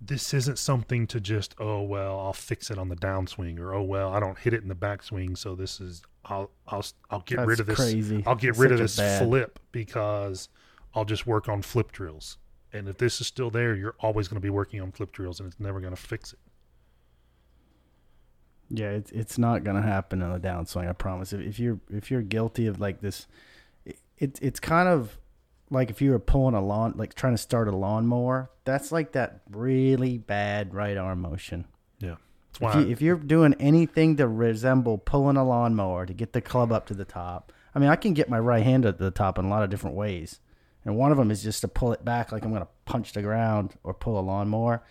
this 0.00 0.32
isn't 0.32 0.58
something 0.58 1.06
to 1.08 1.20
just 1.20 1.54
oh 1.58 1.82
well 1.82 2.18
I'll 2.18 2.32
fix 2.32 2.70
it 2.70 2.78
on 2.78 2.88
the 2.88 2.96
downswing 2.96 3.58
or 3.58 3.74
oh 3.74 3.82
well 3.82 4.12
I 4.12 4.20
don't 4.20 4.38
hit 4.38 4.54
it 4.54 4.62
in 4.62 4.68
the 4.68 4.74
backswing 4.74 5.36
so 5.36 5.54
this 5.54 5.80
is 5.80 6.02
I'll 6.24 6.50
I'll 6.68 6.84
I'll 7.10 7.20
get 7.20 7.40
rid 7.40 7.60
of 7.60 7.66
this 7.66 7.76
crazy. 7.76 8.22
I'll 8.26 8.34
get 8.34 8.56
rid 8.56 8.72
of 8.72 8.78
this 8.78 8.96
bad- 8.96 9.22
flip 9.22 9.58
because 9.72 10.48
I'll 10.94 11.04
just 11.04 11.26
work 11.26 11.48
on 11.48 11.62
flip 11.62 11.92
drills. 11.92 12.38
And 12.72 12.88
if 12.88 12.98
this 12.98 13.20
is 13.20 13.26
still 13.26 13.50
there, 13.50 13.74
you're 13.74 13.96
always 14.00 14.28
going 14.28 14.36
to 14.36 14.40
be 14.40 14.50
working 14.50 14.80
on 14.80 14.92
flip 14.92 15.10
drills, 15.10 15.40
and 15.40 15.48
it's 15.48 15.58
never 15.58 15.80
going 15.80 15.94
to 15.94 16.00
fix 16.00 16.32
it. 16.32 16.38
Yeah, 18.72 18.90
it's 18.90 19.10
it's 19.10 19.36
not 19.36 19.64
gonna 19.64 19.82
happen 19.82 20.22
on 20.22 20.32
the 20.32 20.38
downswing. 20.38 20.88
I 20.88 20.92
promise. 20.92 21.32
If, 21.32 21.40
if 21.40 21.58
you're 21.58 21.80
if 21.90 22.08
you're 22.08 22.22
guilty 22.22 22.68
of 22.68 22.78
like 22.78 23.00
this, 23.00 23.26
it, 23.84 23.98
it 24.16 24.38
it's 24.40 24.60
kind 24.60 24.88
of 24.88 25.18
like 25.70 25.90
if 25.90 26.02
you 26.02 26.10
were 26.10 26.18
pulling 26.18 26.54
a 26.54 26.60
lawn, 26.64 26.94
like 26.96 27.14
trying 27.14 27.34
to 27.34 27.38
start 27.38 27.68
a 27.68 27.76
lawnmower. 27.76 28.50
That's 28.64 28.90
like 28.92 29.12
that 29.12 29.40
really 29.50 30.18
bad 30.18 30.74
right 30.74 30.96
arm 30.96 31.20
motion. 31.22 31.66
Yeah. 31.98 32.16
If, 32.60 32.74
you, 32.74 32.80
if 32.92 33.00
you're 33.00 33.16
doing 33.16 33.54
anything 33.60 34.16
to 34.16 34.26
resemble 34.28 34.98
pulling 34.98 35.36
a 35.36 35.44
lawnmower 35.44 36.04
to 36.06 36.12
get 36.12 36.32
the 36.32 36.40
club 36.40 36.72
up 36.72 36.86
to 36.86 36.94
the 36.94 37.04
top, 37.04 37.52
I 37.74 37.78
mean, 37.78 37.88
I 37.88 37.96
can 37.96 38.12
get 38.12 38.28
my 38.28 38.38
right 38.38 38.64
hand 38.64 38.84
at 38.84 38.98
the 38.98 39.10
top 39.10 39.38
in 39.38 39.44
a 39.44 39.48
lot 39.48 39.62
of 39.62 39.70
different 39.70 39.96
ways. 39.96 40.40
And 40.84 40.96
one 40.96 41.12
of 41.12 41.18
them 41.18 41.30
is 41.30 41.42
just 41.42 41.60
to 41.60 41.68
pull 41.68 41.92
it 41.92 42.04
back 42.04 42.32
like 42.32 42.42
I'm 42.44 42.50
going 42.50 42.62
to 42.62 42.68
punch 42.84 43.12
the 43.12 43.22
ground 43.22 43.76
or 43.84 43.94
pull 43.94 44.18
a 44.18 44.20
lawnmower. 44.20 44.82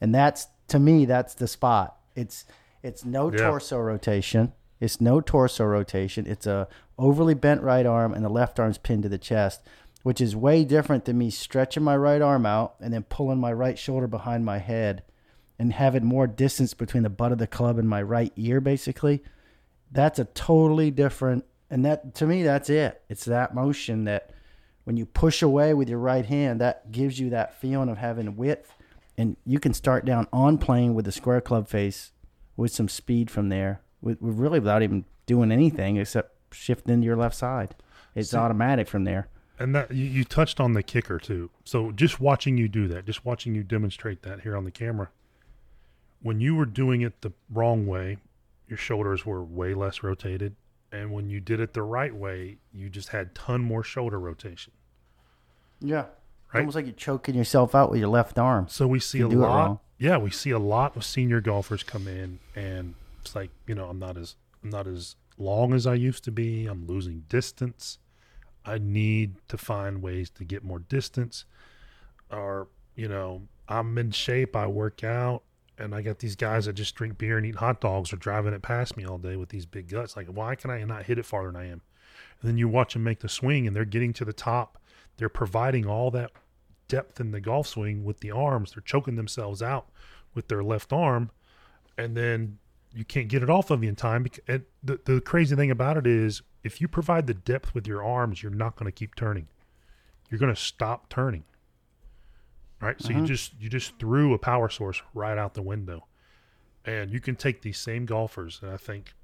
And 0.00 0.14
that's, 0.14 0.46
to 0.68 0.78
me, 0.78 1.04
that's 1.06 1.34
the 1.34 1.48
spot. 1.48 1.96
It's, 2.14 2.44
it's 2.82 3.04
no 3.04 3.32
Yeah. 3.32 3.38
torso 3.48 3.78
rotation. 3.78 4.52
It's 4.78 5.00
no 5.00 5.20
torso 5.20 5.64
rotation. 5.64 6.26
It's 6.26 6.46
a 6.46 6.68
overly 6.98 7.34
bent 7.34 7.62
right 7.62 7.86
arm 7.86 8.12
and 8.14 8.24
the 8.24 8.28
left 8.28 8.60
arm's 8.60 8.78
pinned 8.78 9.02
to 9.02 9.08
the 9.08 9.18
chest, 9.18 9.62
which 10.02 10.20
is 10.20 10.36
way 10.36 10.64
different 10.64 11.04
than 11.04 11.18
me 11.18 11.30
stretching 11.30 11.82
my 11.82 11.96
right 11.96 12.22
arm 12.22 12.46
out 12.46 12.74
and 12.80 12.92
then 12.92 13.02
pulling 13.04 13.38
my 13.38 13.52
right 13.52 13.78
shoulder 13.78 14.06
behind 14.06 14.44
my 14.44 14.58
head 14.58 15.02
and 15.58 15.72
having 15.72 16.04
more 16.04 16.26
distance 16.26 16.72
between 16.74 17.02
the 17.02 17.10
butt 17.10 17.32
of 17.32 17.38
the 17.38 17.46
club 17.46 17.78
and 17.78 17.88
my 17.88 18.00
right 18.00 18.32
ear 18.36 18.60
basically. 18.60 19.22
That's 19.90 20.18
a 20.18 20.24
totally 20.24 20.90
different 20.90 21.44
and 21.70 21.84
that 21.84 22.14
to 22.16 22.26
me 22.26 22.42
that's 22.42 22.70
it. 22.70 23.02
It's 23.08 23.24
that 23.24 23.54
motion 23.54 24.04
that 24.04 24.30
when 24.84 24.96
you 24.96 25.04
push 25.04 25.42
away 25.42 25.74
with 25.74 25.88
your 25.88 25.98
right 25.98 26.24
hand 26.24 26.60
that 26.60 26.90
gives 26.90 27.18
you 27.18 27.30
that 27.30 27.60
feeling 27.60 27.88
of 27.88 27.98
having 27.98 28.36
width. 28.36 28.74
And 29.16 29.36
you 29.44 29.58
can 29.58 29.74
start 29.74 30.04
down 30.04 30.28
on 30.32 30.58
plane 30.58 30.94
with 30.94 31.04
the 31.04 31.12
square 31.12 31.40
club 31.40 31.68
face 31.68 32.12
with 32.56 32.70
some 32.70 32.88
speed 32.88 33.30
from 33.30 33.48
there 33.48 33.80
with, 34.00 34.22
with 34.22 34.38
really 34.38 34.60
without 34.60 34.82
even 34.82 35.04
doing 35.26 35.50
anything 35.50 35.96
except 35.96 36.36
shifting 36.54 37.00
to 37.00 37.04
your 37.04 37.16
left 37.16 37.34
side. 37.34 37.74
It's 38.14 38.30
See- 38.30 38.36
automatic 38.36 38.86
from 38.86 39.02
there 39.02 39.28
And 39.58 39.74
that 39.74 39.90
you, 39.92 40.04
you 40.04 40.24
touched 40.24 40.60
on 40.60 40.72
the 40.72 40.82
kicker 40.82 41.18
too. 41.18 41.50
So 41.64 41.90
just 41.92 42.20
watching 42.20 42.56
you 42.56 42.68
do 42.68 42.86
that, 42.88 43.06
just 43.06 43.24
watching 43.24 43.54
you 43.54 43.62
demonstrate 43.62 44.22
that 44.22 44.40
here 44.40 44.56
on 44.56 44.64
the 44.64 44.70
camera, 44.70 45.10
when 46.22 46.40
you 46.40 46.54
were 46.54 46.66
doing 46.66 47.00
it 47.00 47.20
the 47.22 47.32
wrong 47.50 47.86
way, 47.86 48.18
your 48.68 48.76
shoulders 48.78 49.24
were 49.24 49.42
way 49.42 49.74
less 49.74 50.02
rotated, 50.02 50.54
and 50.92 51.12
when 51.12 51.28
you 51.30 51.40
did 51.40 51.60
it 51.60 51.74
the 51.74 51.82
right 51.82 52.14
way, 52.14 52.58
you 52.72 52.88
just 52.88 53.08
had 53.08 53.34
ton 53.34 53.60
more 53.62 53.82
shoulder 53.82 54.18
rotation. 54.18 54.72
yeah 55.80 56.06
Right. 56.52 56.60
almost 56.60 56.76
like 56.76 56.86
you're 56.86 56.94
choking 56.94 57.34
yourself 57.34 57.74
out 57.74 57.90
with 57.90 58.00
your 58.00 58.08
left 58.08 58.38
arm 58.38 58.68
So 58.68 58.86
we 58.86 59.00
see 59.00 59.20
a 59.20 59.28
lot. 59.28 59.80
Yeah, 59.98 60.16
we 60.16 60.30
see 60.30 60.50
a 60.50 60.58
lot 60.58 60.96
of 60.96 61.04
senior 61.04 61.42
golfers 61.42 61.82
come 61.82 62.08
in, 62.08 62.38
and 62.56 62.94
it's 63.20 63.34
like 63.34 63.50
you 63.66 63.74
know, 63.74 63.86
I'm 63.86 63.98
not 63.98 64.16
as 64.16 64.36
I'm 64.64 64.70
not 64.70 64.86
as 64.86 65.16
long 65.36 65.74
as 65.74 65.86
I 65.86 65.94
used 65.94 66.24
to 66.24 66.30
be. 66.30 66.66
I'm 66.66 66.86
losing 66.86 67.24
distance. 67.28 67.98
I 68.68 68.78
need 68.78 69.36
to 69.48 69.56
find 69.56 70.02
ways 70.02 70.30
to 70.30 70.44
get 70.44 70.62
more 70.64 70.78
distance. 70.78 71.44
Or 72.30 72.68
you 72.94 73.08
know, 73.08 73.42
I'm 73.68 73.96
in 73.96 74.10
shape. 74.10 74.56
I 74.56 74.66
work 74.66 75.04
out, 75.04 75.42
and 75.78 75.94
I 75.94 76.02
got 76.02 76.18
these 76.18 76.36
guys 76.36 76.66
that 76.66 76.74
just 76.74 76.94
drink 76.94 77.16
beer 77.16 77.36
and 77.36 77.46
eat 77.46 77.56
hot 77.56 77.80
dogs 77.80 78.12
or 78.12 78.16
driving 78.16 78.52
it 78.52 78.62
past 78.62 78.96
me 78.96 79.04
all 79.04 79.18
day 79.18 79.36
with 79.36 79.48
these 79.48 79.66
big 79.66 79.88
guts. 79.88 80.16
Like, 80.16 80.26
why 80.26 80.54
can 80.54 80.70
I 80.70 80.82
not 80.84 81.04
hit 81.04 81.18
it 81.18 81.24
farther 81.24 81.52
than 81.52 81.60
I 81.60 81.66
am? 81.66 81.82
And 82.40 82.50
then 82.50 82.58
you 82.58 82.68
watch 82.68 82.94
them 82.94 83.04
make 83.04 83.20
the 83.20 83.28
swing, 83.28 83.66
and 83.66 83.74
they're 83.74 83.84
getting 83.84 84.12
to 84.14 84.24
the 84.24 84.32
top. 84.32 84.78
They're 85.16 85.28
providing 85.28 85.86
all 85.86 86.10
that 86.12 86.32
depth 86.88 87.20
in 87.20 87.30
the 87.30 87.40
golf 87.40 87.66
swing 87.68 88.04
with 88.04 88.20
the 88.20 88.30
arms. 88.30 88.72
They're 88.72 88.82
choking 88.82 89.16
themselves 89.16 89.62
out 89.62 89.88
with 90.34 90.48
their 90.48 90.62
left 90.62 90.92
arm, 90.92 91.30
and 91.96 92.16
then 92.16 92.58
you 92.94 93.04
can't 93.04 93.28
get 93.28 93.42
it 93.42 93.50
off 93.50 93.70
of 93.70 93.82
you 93.82 93.88
in 93.88 93.96
time. 93.96 94.26
And 94.46 94.64
the 94.82 95.00
the 95.04 95.20
crazy 95.20 95.54
thing 95.54 95.70
about 95.70 95.96
it 95.96 96.06
is, 96.06 96.42
if 96.68 96.82
you 96.82 96.86
provide 96.86 97.26
the 97.26 97.32
depth 97.32 97.74
with 97.74 97.86
your 97.86 98.04
arms, 98.04 98.42
you're 98.42 98.52
not 98.52 98.76
going 98.76 98.84
to 98.84 98.92
keep 98.92 99.14
turning. 99.14 99.48
You're 100.28 100.38
going 100.38 100.54
to 100.54 100.60
stop 100.60 101.08
turning. 101.08 101.44
Right. 102.78 103.00
So 103.00 103.08
you 103.08 103.16
mm-hmm. 103.16 103.24
just 103.24 103.54
you 103.58 103.70
just 103.70 103.98
threw 103.98 104.34
a 104.34 104.38
power 104.38 104.68
source 104.68 105.02
right 105.14 105.38
out 105.38 105.54
the 105.54 105.62
window, 105.62 106.06
and 106.84 107.10
you 107.10 107.20
can 107.20 107.36
take 107.36 107.62
these 107.62 107.78
same 107.78 108.04
golfers, 108.04 108.60
and 108.62 108.70
I 108.70 108.76
think 108.76 109.14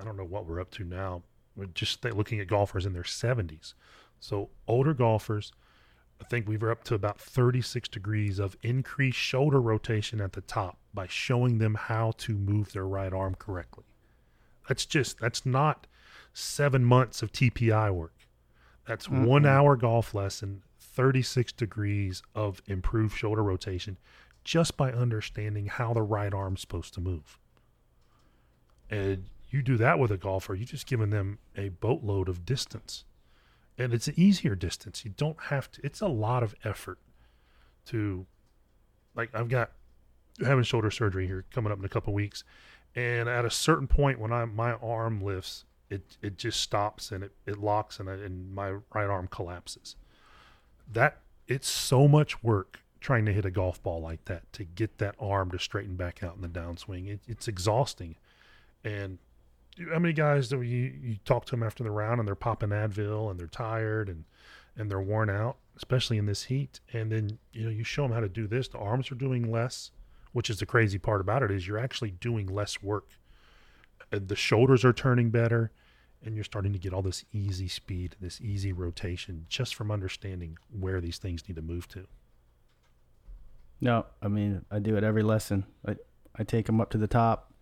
I 0.00 0.04
don't 0.04 0.16
know 0.16 0.24
what 0.24 0.46
we're 0.46 0.58
up 0.58 0.70
to 0.72 0.84
now. 0.84 1.22
We're 1.54 1.66
just 1.66 2.02
looking 2.04 2.40
at 2.40 2.46
golfers 2.46 2.86
in 2.86 2.94
their 2.94 3.02
70s. 3.02 3.74
So 4.18 4.48
older 4.66 4.94
golfers, 4.94 5.52
I 6.20 6.24
think 6.24 6.48
we 6.48 6.56
were 6.56 6.70
up 6.70 6.84
to 6.84 6.94
about 6.94 7.20
36 7.20 7.88
degrees 7.88 8.38
of 8.38 8.56
increased 8.62 9.18
shoulder 9.18 9.60
rotation 9.60 10.20
at 10.20 10.32
the 10.32 10.40
top 10.40 10.78
by 10.94 11.06
showing 11.06 11.58
them 11.58 11.74
how 11.74 12.12
to 12.18 12.32
move 12.34 12.72
their 12.72 12.86
right 12.86 13.12
arm 13.12 13.34
correctly. 13.34 13.84
That's 14.68 14.86
just, 14.86 15.20
that's 15.20 15.44
not 15.44 15.86
seven 16.32 16.84
months 16.84 17.22
of 17.22 17.32
TPI 17.32 17.92
work. 17.92 18.14
That's 18.86 19.06
mm-hmm. 19.06 19.24
one 19.24 19.46
hour 19.46 19.76
golf 19.76 20.14
lesson, 20.14 20.62
36 20.78 21.52
degrees 21.52 22.22
of 22.34 22.62
improved 22.66 23.16
shoulder 23.16 23.42
rotation 23.42 23.98
just 24.42 24.76
by 24.76 24.90
understanding 24.90 25.66
how 25.66 25.92
the 25.92 26.02
right 26.02 26.32
arm's 26.32 26.62
supposed 26.62 26.94
to 26.94 27.00
move. 27.00 27.38
And 28.88 29.26
you 29.50 29.62
do 29.62 29.76
that 29.76 29.98
with 29.98 30.10
a 30.10 30.16
golfer, 30.16 30.54
you're 30.54 30.66
just 30.66 30.86
giving 30.86 31.10
them 31.10 31.38
a 31.56 31.68
boatload 31.68 32.28
of 32.28 32.44
distance 32.46 33.04
and 33.80 33.94
it's 33.94 34.08
an 34.08 34.14
easier 34.16 34.54
distance. 34.54 35.06
You 35.06 35.12
don't 35.16 35.40
have 35.44 35.70
to. 35.72 35.80
It's 35.82 36.02
a 36.02 36.06
lot 36.06 36.42
of 36.42 36.54
effort 36.64 36.98
to, 37.86 38.26
like, 39.16 39.34
I've 39.34 39.48
got 39.48 39.72
having 40.44 40.64
shoulder 40.64 40.90
surgery 40.90 41.26
here 41.26 41.46
coming 41.50 41.72
up 41.72 41.78
in 41.78 41.84
a 41.86 41.88
couple 41.88 42.12
weeks, 42.12 42.44
and 42.94 43.26
at 43.26 43.46
a 43.46 43.50
certain 43.50 43.86
point 43.86 44.20
when 44.20 44.32
I 44.32 44.44
my 44.44 44.74
arm 44.74 45.22
lifts, 45.22 45.64
it 45.90 46.16
it 46.22 46.38
just 46.38 46.60
stops 46.60 47.10
and 47.10 47.24
it 47.24 47.32
it 47.46 47.58
locks 47.58 48.00
and 48.00 48.08
I, 48.08 48.14
and 48.14 48.54
my 48.54 48.70
right 48.94 49.08
arm 49.08 49.28
collapses. 49.28 49.96
That 50.90 51.18
it's 51.46 51.68
so 51.68 52.08
much 52.08 52.42
work 52.42 52.80
trying 53.00 53.26
to 53.26 53.32
hit 53.32 53.44
a 53.44 53.50
golf 53.50 53.82
ball 53.82 54.00
like 54.00 54.24
that 54.26 54.52
to 54.52 54.64
get 54.64 54.98
that 54.98 55.14
arm 55.18 55.50
to 55.50 55.58
straighten 55.58 55.96
back 55.96 56.22
out 56.22 56.36
in 56.36 56.42
the 56.42 56.48
downswing. 56.48 57.08
It, 57.08 57.20
it's 57.26 57.48
exhausting, 57.48 58.16
and 58.84 59.18
how 59.90 59.98
many 59.98 60.14
guys 60.14 60.48
do 60.48 60.62
you 60.62 60.92
you 61.02 61.16
talk 61.24 61.46
to 61.46 61.50
them 61.52 61.62
after 61.62 61.82
the 61.82 61.90
round 61.90 62.20
and 62.20 62.28
they're 62.28 62.34
popping 62.34 62.70
Advil 62.70 63.30
and 63.30 63.38
they're 63.38 63.46
tired 63.46 64.08
and 64.08 64.24
and 64.76 64.90
they're 64.90 65.00
worn 65.00 65.28
out, 65.28 65.56
especially 65.76 66.16
in 66.16 66.26
this 66.26 66.44
heat. 66.44 66.80
And 66.92 67.10
then 67.10 67.38
you 67.52 67.64
know 67.64 67.70
you 67.70 67.84
show 67.84 68.02
them 68.02 68.12
how 68.12 68.20
to 68.20 68.28
do 68.28 68.46
this. 68.46 68.68
The 68.68 68.78
arms 68.78 69.10
are 69.10 69.16
doing 69.16 69.50
less, 69.50 69.90
which 70.32 70.50
is 70.50 70.58
the 70.58 70.66
crazy 70.66 70.98
part 70.98 71.20
about 71.20 71.42
it 71.42 71.50
is 71.50 71.66
you're 71.66 71.78
actually 71.78 72.12
doing 72.12 72.46
less 72.46 72.82
work. 72.82 73.08
The 74.10 74.36
shoulders 74.36 74.84
are 74.84 74.92
turning 74.92 75.30
better, 75.30 75.70
and 76.24 76.34
you're 76.34 76.44
starting 76.44 76.72
to 76.72 76.78
get 76.78 76.92
all 76.92 77.02
this 77.02 77.24
easy 77.32 77.68
speed, 77.68 78.16
this 78.20 78.40
easy 78.40 78.72
rotation, 78.72 79.46
just 79.48 79.74
from 79.74 79.90
understanding 79.90 80.58
where 80.70 81.00
these 81.00 81.18
things 81.18 81.46
need 81.48 81.56
to 81.56 81.62
move 81.62 81.88
to. 81.88 82.06
No, 83.80 84.06
I 84.22 84.28
mean 84.28 84.64
I 84.70 84.78
do 84.78 84.96
it 84.96 85.04
every 85.04 85.22
lesson. 85.22 85.66
I 85.86 85.96
I 86.36 86.44
take 86.44 86.66
them 86.66 86.80
up 86.80 86.90
to 86.90 86.98
the 86.98 87.08
top. 87.08 87.52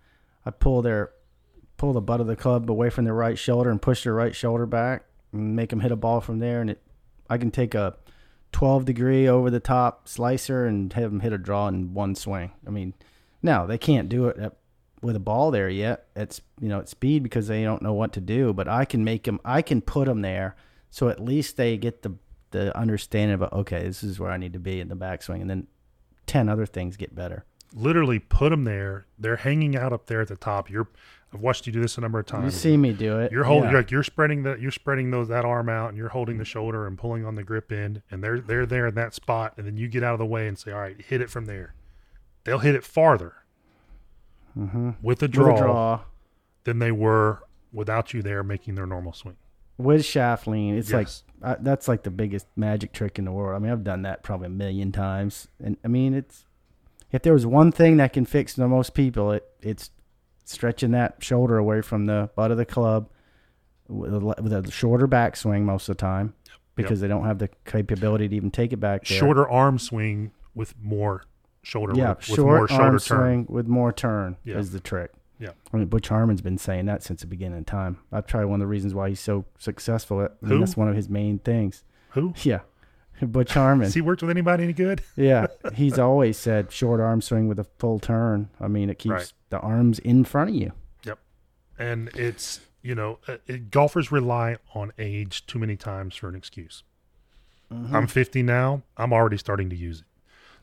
I 0.44 0.50
pull 0.50 0.82
their 0.82 1.12
pull 1.76 1.92
the 1.92 2.00
butt 2.00 2.20
of 2.20 2.26
the 2.26 2.36
club 2.36 2.70
away 2.70 2.90
from 2.90 3.04
their 3.04 3.14
right 3.14 3.38
shoulder 3.38 3.70
and 3.70 3.80
push 3.80 4.02
their 4.02 4.14
right 4.14 4.34
shoulder 4.34 4.66
back 4.66 5.04
and 5.32 5.54
make 5.54 5.70
them 5.70 5.80
hit 5.80 5.92
a 5.92 5.96
ball 5.96 6.20
from 6.20 6.40
there. 6.40 6.60
And 6.60 6.70
it 6.70 6.82
I 7.30 7.38
can 7.38 7.50
take 7.50 7.74
a 7.74 7.96
12 8.52 8.84
degree 8.84 9.28
over 9.28 9.50
the 9.50 9.60
top 9.60 10.08
slicer 10.08 10.66
and 10.66 10.92
have 10.94 11.10
them 11.10 11.20
hit 11.20 11.32
a 11.32 11.38
draw 11.38 11.68
in 11.68 11.94
one 11.94 12.14
swing. 12.14 12.52
I 12.66 12.70
mean, 12.70 12.94
now 13.42 13.66
they 13.66 13.78
can't 13.78 14.08
do 14.08 14.26
it 14.28 14.38
at, 14.38 14.56
with 15.02 15.16
a 15.16 15.20
ball 15.20 15.50
there 15.50 15.68
yet. 15.68 16.06
It's 16.16 16.40
you 16.60 16.68
know 16.68 16.78
at 16.80 16.88
speed 16.88 17.22
because 17.22 17.48
they 17.48 17.62
don't 17.64 17.82
know 17.82 17.92
what 17.92 18.12
to 18.14 18.20
do. 18.20 18.52
But 18.52 18.68
I 18.68 18.84
can 18.84 19.04
make 19.04 19.24
them. 19.24 19.40
I 19.44 19.62
can 19.62 19.80
put 19.80 20.06
them 20.06 20.22
there 20.22 20.56
so 20.90 21.08
at 21.08 21.20
least 21.20 21.56
they 21.56 21.76
get 21.76 22.02
the 22.02 22.14
the 22.50 22.76
understanding 22.76 23.34
of 23.34 23.52
okay, 23.52 23.82
this 23.82 24.02
is 24.02 24.18
where 24.18 24.30
I 24.30 24.36
need 24.36 24.54
to 24.54 24.58
be 24.58 24.80
in 24.80 24.88
the 24.88 24.96
backswing, 24.96 25.40
and 25.40 25.50
then 25.50 25.66
ten 26.26 26.48
other 26.48 26.66
things 26.66 26.96
get 26.96 27.14
better. 27.14 27.44
Literally 27.74 28.18
put 28.18 28.48
them 28.48 28.64
there. 28.64 29.06
They're 29.18 29.36
hanging 29.36 29.76
out 29.76 29.92
up 29.92 30.06
there 30.06 30.22
at 30.22 30.28
the 30.28 30.36
top. 30.36 30.70
You're 30.70 30.88
I've 31.32 31.40
watched 31.42 31.66
you 31.66 31.72
do 31.74 31.82
this 31.82 31.98
a 31.98 32.00
number 32.00 32.18
of 32.18 32.24
times. 32.24 32.54
You 32.54 32.58
see 32.58 32.76
me 32.78 32.94
do 32.94 33.18
it. 33.18 33.30
You're 33.30 33.44
holding, 33.44 33.64
Yeah. 33.64 33.70
you're 33.72 33.80
like 33.80 33.90
you're 33.90 34.02
spreading 34.02 34.44
that, 34.44 34.60
you're 34.60 34.70
spreading 34.70 35.10
those 35.10 35.28
that 35.28 35.44
arm 35.44 35.68
out, 35.68 35.90
and 35.90 35.98
you're 35.98 36.08
holding 36.08 36.38
the 36.38 36.46
shoulder 36.46 36.86
and 36.86 36.96
pulling 36.96 37.26
on 37.26 37.34
the 37.34 37.44
grip 37.44 37.70
end, 37.70 38.00
and 38.10 38.24
they're 38.24 38.40
they're 38.40 38.64
there 38.64 38.86
in 38.86 38.94
that 38.94 39.12
spot, 39.12 39.52
and 39.58 39.66
then 39.66 39.76
you 39.76 39.88
get 39.88 40.02
out 40.02 40.14
of 40.14 40.18
the 40.18 40.26
way 40.26 40.48
and 40.48 40.58
say, 40.58 40.72
all 40.72 40.80
right, 40.80 40.98
hit 40.98 41.20
it 41.20 41.28
from 41.28 41.44
there. 41.44 41.74
They'll 42.44 42.60
hit 42.60 42.74
it 42.74 42.84
farther 42.84 43.34
with 44.58 44.74
a 44.74 44.94
With 45.02 45.22
a 45.22 45.28
draw, 45.28 45.56
draw 45.56 46.00
than 46.64 46.78
they 46.78 46.92
were 46.92 47.40
without 47.72 48.12
you 48.14 48.22
there 48.22 48.42
making 48.42 48.74
their 48.74 48.86
normal 48.86 49.12
swing. 49.12 49.36
with 49.76 50.04
shaft 50.04 50.46
lean. 50.46 50.76
It's 50.76 50.90
Yes. 50.90 51.22
like 51.42 51.52
uh, 51.58 51.62
that's 51.62 51.86
like 51.86 52.02
the 52.02 52.10
biggest 52.10 52.46
magic 52.56 52.92
trick 52.92 53.18
in 53.18 53.24
the 53.24 53.30
world. 53.32 53.54
I 53.54 53.62
mean, 53.64 53.70
I've 53.70 53.84
done 53.84 54.02
that 54.02 54.22
probably 54.24 54.46
a 54.46 54.50
million 54.50 54.90
times, 54.90 55.46
and 55.62 55.76
I 55.84 55.88
mean, 55.88 56.14
it's 56.14 56.44
if 57.12 57.22
there 57.22 57.32
was 57.32 57.46
one 57.46 57.70
thing 57.72 57.96
that 57.98 58.12
can 58.12 58.24
fix 58.24 58.54
the 58.54 58.66
most 58.68 58.92
people, 58.94 59.30
it 59.32 59.44
it's 59.62 59.90
stretching 60.44 60.90
that 60.92 61.22
shoulder 61.22 61.56
away 61.58 61.80
from 61.82 62.06
the 62.06 62.30
butt 62.34 62.50
of 62.50 62.56
the 62.56 62.64
club 62.66 63.08
with 63.86 64.12
a, 64.14 64.18
with 64.42 64.52
a 64.52 64.70
shorter 64.70 65.06
backswing 65.06 65.62
most 65.62 65.88
of 65.88 65.96
the 65.96 66.00
time 66.00 66.34
because 66.74 67.00
they 67.00 67.08
don't 67.08 67.24
have 67.24 67.38
the 67.38 67.48
capability 67.64 68.28
to 68.28 68.34
even 68.36 68.50
take 68.50 68.72
it 68.72 68.78
back 68.78 69.04
there. 69.06 69.18
Shorter 69.18 69.48
arm 69.48 69.78
swing 69.78 70.32
with 70.54 70.74
more 70.82 71.22
shoulder, 71.62 71.92
yeah, 71.96 72.10
with, 72.10 72.18
with 72.18 72.36
short 72.36 72.46
more 72.46 72.68
shoulder 72.68 72.82
arm 72.82 72.92
turn. 72.92 72.98
swing 73.00 73.46
with 73.48 73.66
more 73.66 73.92
turn 73.92 74.36
Yeah. 74.44 74.58
is 74.58 74.72
the 74.72 74.80
trick. 74.80 75.12
Yeah. 75.40 75.50
I 75.72 75.76
mean, 75.76 75.86
Butch 75.86 76.08
Harmon's 76.08 76.40
been 76.40 76.58
saying 76.58 76.86
that 76.86 77.02
since 77.04 77.20
the 77.20 77.26
beginning 77.28 77.58
of 77.58 77.66
time. 77.66 77.98
That's 78.10 78.28
probably 78.30 78.46
one 78.46 78.60
of 78.60 78.64
the 78.64 78.68
reasons 78.68 78.92
why 78.94 79.08
he's 79.10 79.20
so 79.20 79.44
successful. 79.58 80.20
At, 80.22 80.32
I 80.42 80.46
mean, 80.46 80.52
Who? 80.54 80.58
that's 80.60 80.76
one 80.76 80.88
of 80.88 80.96
his 80.96 81.08
main 81.08 81.38
things. 81.38 81.84
Who? 82.10 82.34
Yeah, 82.42 82.60
Butch 83.22 83.54
Harmon. 83.54 83.84
Has 83.84 83.94
he 83.94 84.00
worked 84.00 84.22
with 84.22 84.30
anybody 84.30 84.64
any 84.64 84.72
good? 84.72 85.02
yeah, 85.16 85.46
he's 85.74 85.98
always 85.98 86.36
said 86.38 86.72
short 86.72 87.00
arm 87.00 87.20
swing 87.20 87.46
with 87.48 87.58
a 87.60 87.64
full 87.78 87.98
turn. 88.00 88.48
I 88.60 88.66
mean, 88.68 88.90
it 88.90 88.98
keeps 88.98 89.12
Right. 89.12 89.32
the 89.50 89.58
arms 89.60 89.98
in 90.00 90.24
front 90.24 90.50
of 90.50 90.56
you. 90.56 90.72
Yep, 91.04 91.18
and 91.78 92.08
it's, 92.14 92.60
you 92.82 92.94
know, 92.96 93.18
uh, 93.28 93.36
it, 93.46 93.70
golfers 93.70 94.10
rely 94.10 94.56
on 94.74 94.92
age 94.98 95.46
too 95.46 95.58
many 95.60 95.76
times 95.76 96.16
for 96.16 96.28
an 96.28 96.34
excuse. 96.34 96.82
Mm-hmm. 97.72 97.94
I'm 97.94 98.06
50 98.06 98.42
now. 98.42 98.82
I'm 98.96 99.12
already 99.12 99.36
starting 99.36 99.68
to 99.70 99.76
use 99.76 100.00
it. 100.00 100.06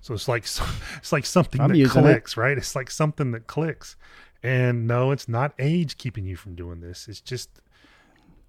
So 0.06 0.14
it's 0.14 0.28
like 0.28 0.44
it's 0.98 1.12
like 1.12 1.26
something 1.26 1.60
I'm 1.60 1.70
that 1.70 1.78
using 1.78 2.02
it. 2.02 2.04
clicks, 2.04 2.38
right? 2.38 2.56
It's 2.56 2.76
like 2.76 2.92
something 2.92 3.32
that 3.32 3.48
clicks. 3.48 3.96
And 4.44 4.86
no, 4.86 5.10
it's 5.10 5.28
not 5.28 5.56
age 5.58 5.98
keeping 5.98 6.28
you 6.28 6.36
from 6.36 6.54
doing 6.54 6.80
this. 6.80 7.08
It's 7.08 7.22
just 7.22 7.50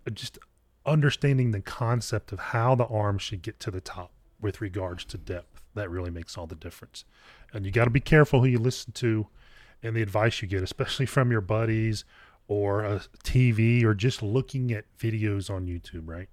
uh, 0.06 0.10
just 0.10 0.38
understanding 0.84 1.52
the 1.52 1.62
concept 1.62 2.30
of 2.30 2.38
how 2.38 2.74
the 2.74 2.84
arm 2.84 3.16
should 3.16 3.40
get 3.40 3.58
to 3.60 3.70
the 3.70 3.80
top 3.80 4.10
with 4.38 4.60
regards 4.60 5.06
to 5.06 5.16
depth. 5.16 5.62
That 5.72 5.88
really 5.88 6.10
makes 6.10 6.36
all 6.36 6.46
the 6.46 6.54
difference. 6.54 7.06
And 7.54 7.64
you 7.64 7.72
got 7.72 7.84
to 7.84 7.90
be 7.90 8.00
careful 8.00 8.40
who 8.42 8.48
you 8.48 8.58
listen 8.58 8.92
to 8.92 9.26
and 9.82 9.96
the 9.96 10.02
advice 10.02 10.42
you 10.42 10.48
get, 10.48 10.62
especially 10.62 11.06
from 11.06 11.30
your 11.30 11.40
buddies 11.40 12.04
or 12.48 12.84
a 12.84 13.00
TV 13.24 13.82
or 13.82 13.94
just 13.94 14.22
looking 14.22 14.72
at 14.72 14.84
videos 14.98 15.48
on 15.48 15.66
YouTube, 15.66 16.06
right? 16.06 16.28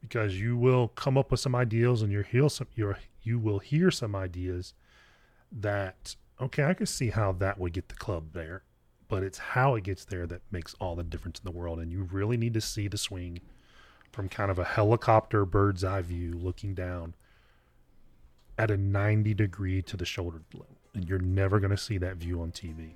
Because 0.00 0.40
you 0.40 0.56
will 0.56 0.88
come 0.88 1.18
up 1.18 1.30
with 1.30 1.40
some 1.40 1.54
ideas 1.54 2.00
and 2.00 2.10
you'll 2.10 2.22
hear 2.22 2.48
some 2.48 2.68
you 3.22 3.38
will 3.38 3.58
hear 3.58 3.90
some 3.90 4.14
ideas 4.14 4.74
that 5.50 6.16
okay, 6.40 6.64
I 6.64 6.74
can 6.74 6.86
see 6.86 7.10
how 7.10 7.32
that 7.32 7.58
would 7.58 7.72
get 7.72 7.88
the 7.88 7.94
club 7.94 8.32
there, 8.32 8.64
but 9.08 9.22
it's 9.22 9.38
how 9.38 9.74
it 9.76 9.84
gets 9.84 10.04
there 10.04 10.26
that 10.26 10.42
makes 10.50 10.74
all 10.80 10.96
the 10.96 11.04
difference 11.04 11.38
in 11.38 11.44
the 11.44 11.56
world. 11.56 11.78
And 11.78 11.92
you 11.92 12.08
really 12.10 12.36
need 12.36 12.54
to 12.54 12.60
see 12.60 12.88
the 12.88 12.98
swing 12.98 13.40
from 14.10 14.28
kind 14.28 14.50
of 14.50 14.58
a 14.58 14.64
helicopter 14.64 15.44
bird's 15.44 15.84
eye 15.84 16.02
view 16.02 16.32
looking 16.32 16.74
down 16.74 17.14
at 18.58 18.70
a 18.70 18.76
90 18.76 19.34
degree 19.34 19.82
to 19.82 19.96
the 19.96 20.04
shoulder 20.04 20.42
blade. 20.50 20.76
And 20.94 21.08
you're 21.08 21.18
never 21.18 21.60
going 21.60 21.70
to 21.70 21.76
see 21.76 21.98
that 21.98 22.16
view 22.16 22.42
on 22.42 22.50
TV. 22.50 22.90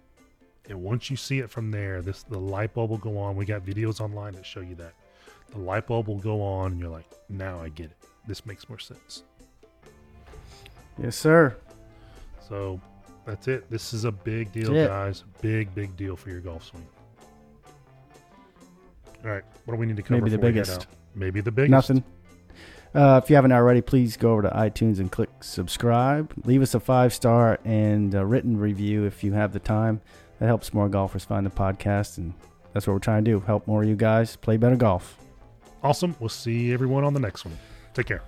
And 0.68 0.82
once 0.82 1.08
you 1.10 1.16
see 1.16 1.38
it 1.38 1.48
from 1.48 1.70
there, 1.70 2.02
this 2.02 2.24
the 2.24 2.38
light 2.38 2.74
bulb 2.74 2.90
will 2.90 2.98
go 2.98 3.16
on. 3.18 3.36
We 3.36 3.46
got 3.46 3.64
videos 3.64 4.00
online 4.00 4.32
that 4.34 4.44
show 4.44 4.60
you 4.60 4.74
that. 4.74 4.94
The 5.52 5.58
light 5.58 5.86
bulb 5.86 6.08
will 6.08 6.18
go 6.18 6.42
on 6.42 6.72
and 6.72 6.80
you're 6.80 6.90
like, 6.90 7.06
now 7.28 7.60
I 7.60 7.68
get 7.68 7.86
it. 7.86 7.96
This 8.26 8.44
makes 8.44 8.68
more 8.68 8.80
sense. 8.80 9.22
Yes, 11.02 11.16
sir. 11.16 11.56
So 12.48 12.80
that's 13.24 13.48
it. 13.48 13.68
This 13.70 13.92
is 13.92 14.04
a 14.04 14.12
big 14.12 14.52
deal, 14.52 14.72
guys. 14.72 15.24
Big, 15.42 15.74
big 15.74 15.96
deal 15.96 16.16
for 16.16 16.30
your 16.30 16.40
golf 16.40 16.64
swing. 16.64 16.86
All 19.24 19.30
right. 19.30 19.42
What 19.64 19.74
do 19.74 19.80
we 19.80 19.86
need 19.86 19.96
to 19.96 20.02
cover? 20.02 20.20
Maybe 20.20 20.30
the 20.30 20.38
before 20.38 20.50
we 20.50 20.56
head 20.56 20.64
biggest. 20.66 20.80
out? 20.82 20.86
Maybe 21.14 21.40
the 21.40 21.50
biggest. 21.50 21.70
Nothing. 21.70 22.04
Uh, 22.94 23.20
if 23.22 23.28
you 23.28 23.36
haven't 23.36 23.52
already, 23.52 23.82
please 23.82 24.16
go 24.16 24.32
over 24.32 24.42
to 24.42 24.48
iTunes 24.50 25.00
and 25.00 25.10
click 25.12 25.28
subscribe. 25.40 26.32
Leave 26.44 26.62
us 26.62 26.74
a 26.74 26.80
five 26.80 27.12
star 27.12 27.58
and 27.64 28.14
a 28.14 28.24
written 28.24 28.56
review 28.56 29.04
if 29.04 29.22
you 29.22 29.32
have 29.32 29.52
the 29.52 29.58
time. 29.58 30.00
That 30.38 30.46
helps 30.46 30.72
more 30.72 30.88
golfers 30.88 31.24
find 31.24 31.44
the 31.44 31.50
podcast, 31.50 32.18
and 32.18 32.32
that's 32.72 32.86
what 32.86 32.92
we're 32.92 33.00
trying 33.00 33.24
to 33.24 33.30
do. 33.30 33.40
Help 33.40 33.66
more 33.66 33.82
of 33.82 33.88
you 33.88 33.96
guys 33.96 34.36
play 34.36 34.56
better 34.56 34.76
golf. 34.76 35.18
Awesome. 35.82 36.14
We'll 36.20 36.28
see 36.28 36.72
everyone 36.72 37.04
on 37.04 37.12
the 37.12 37.20
next 37.20 37.44
one. 37.44 37.56
Take 37.94 38.06
care. 38.06 38.22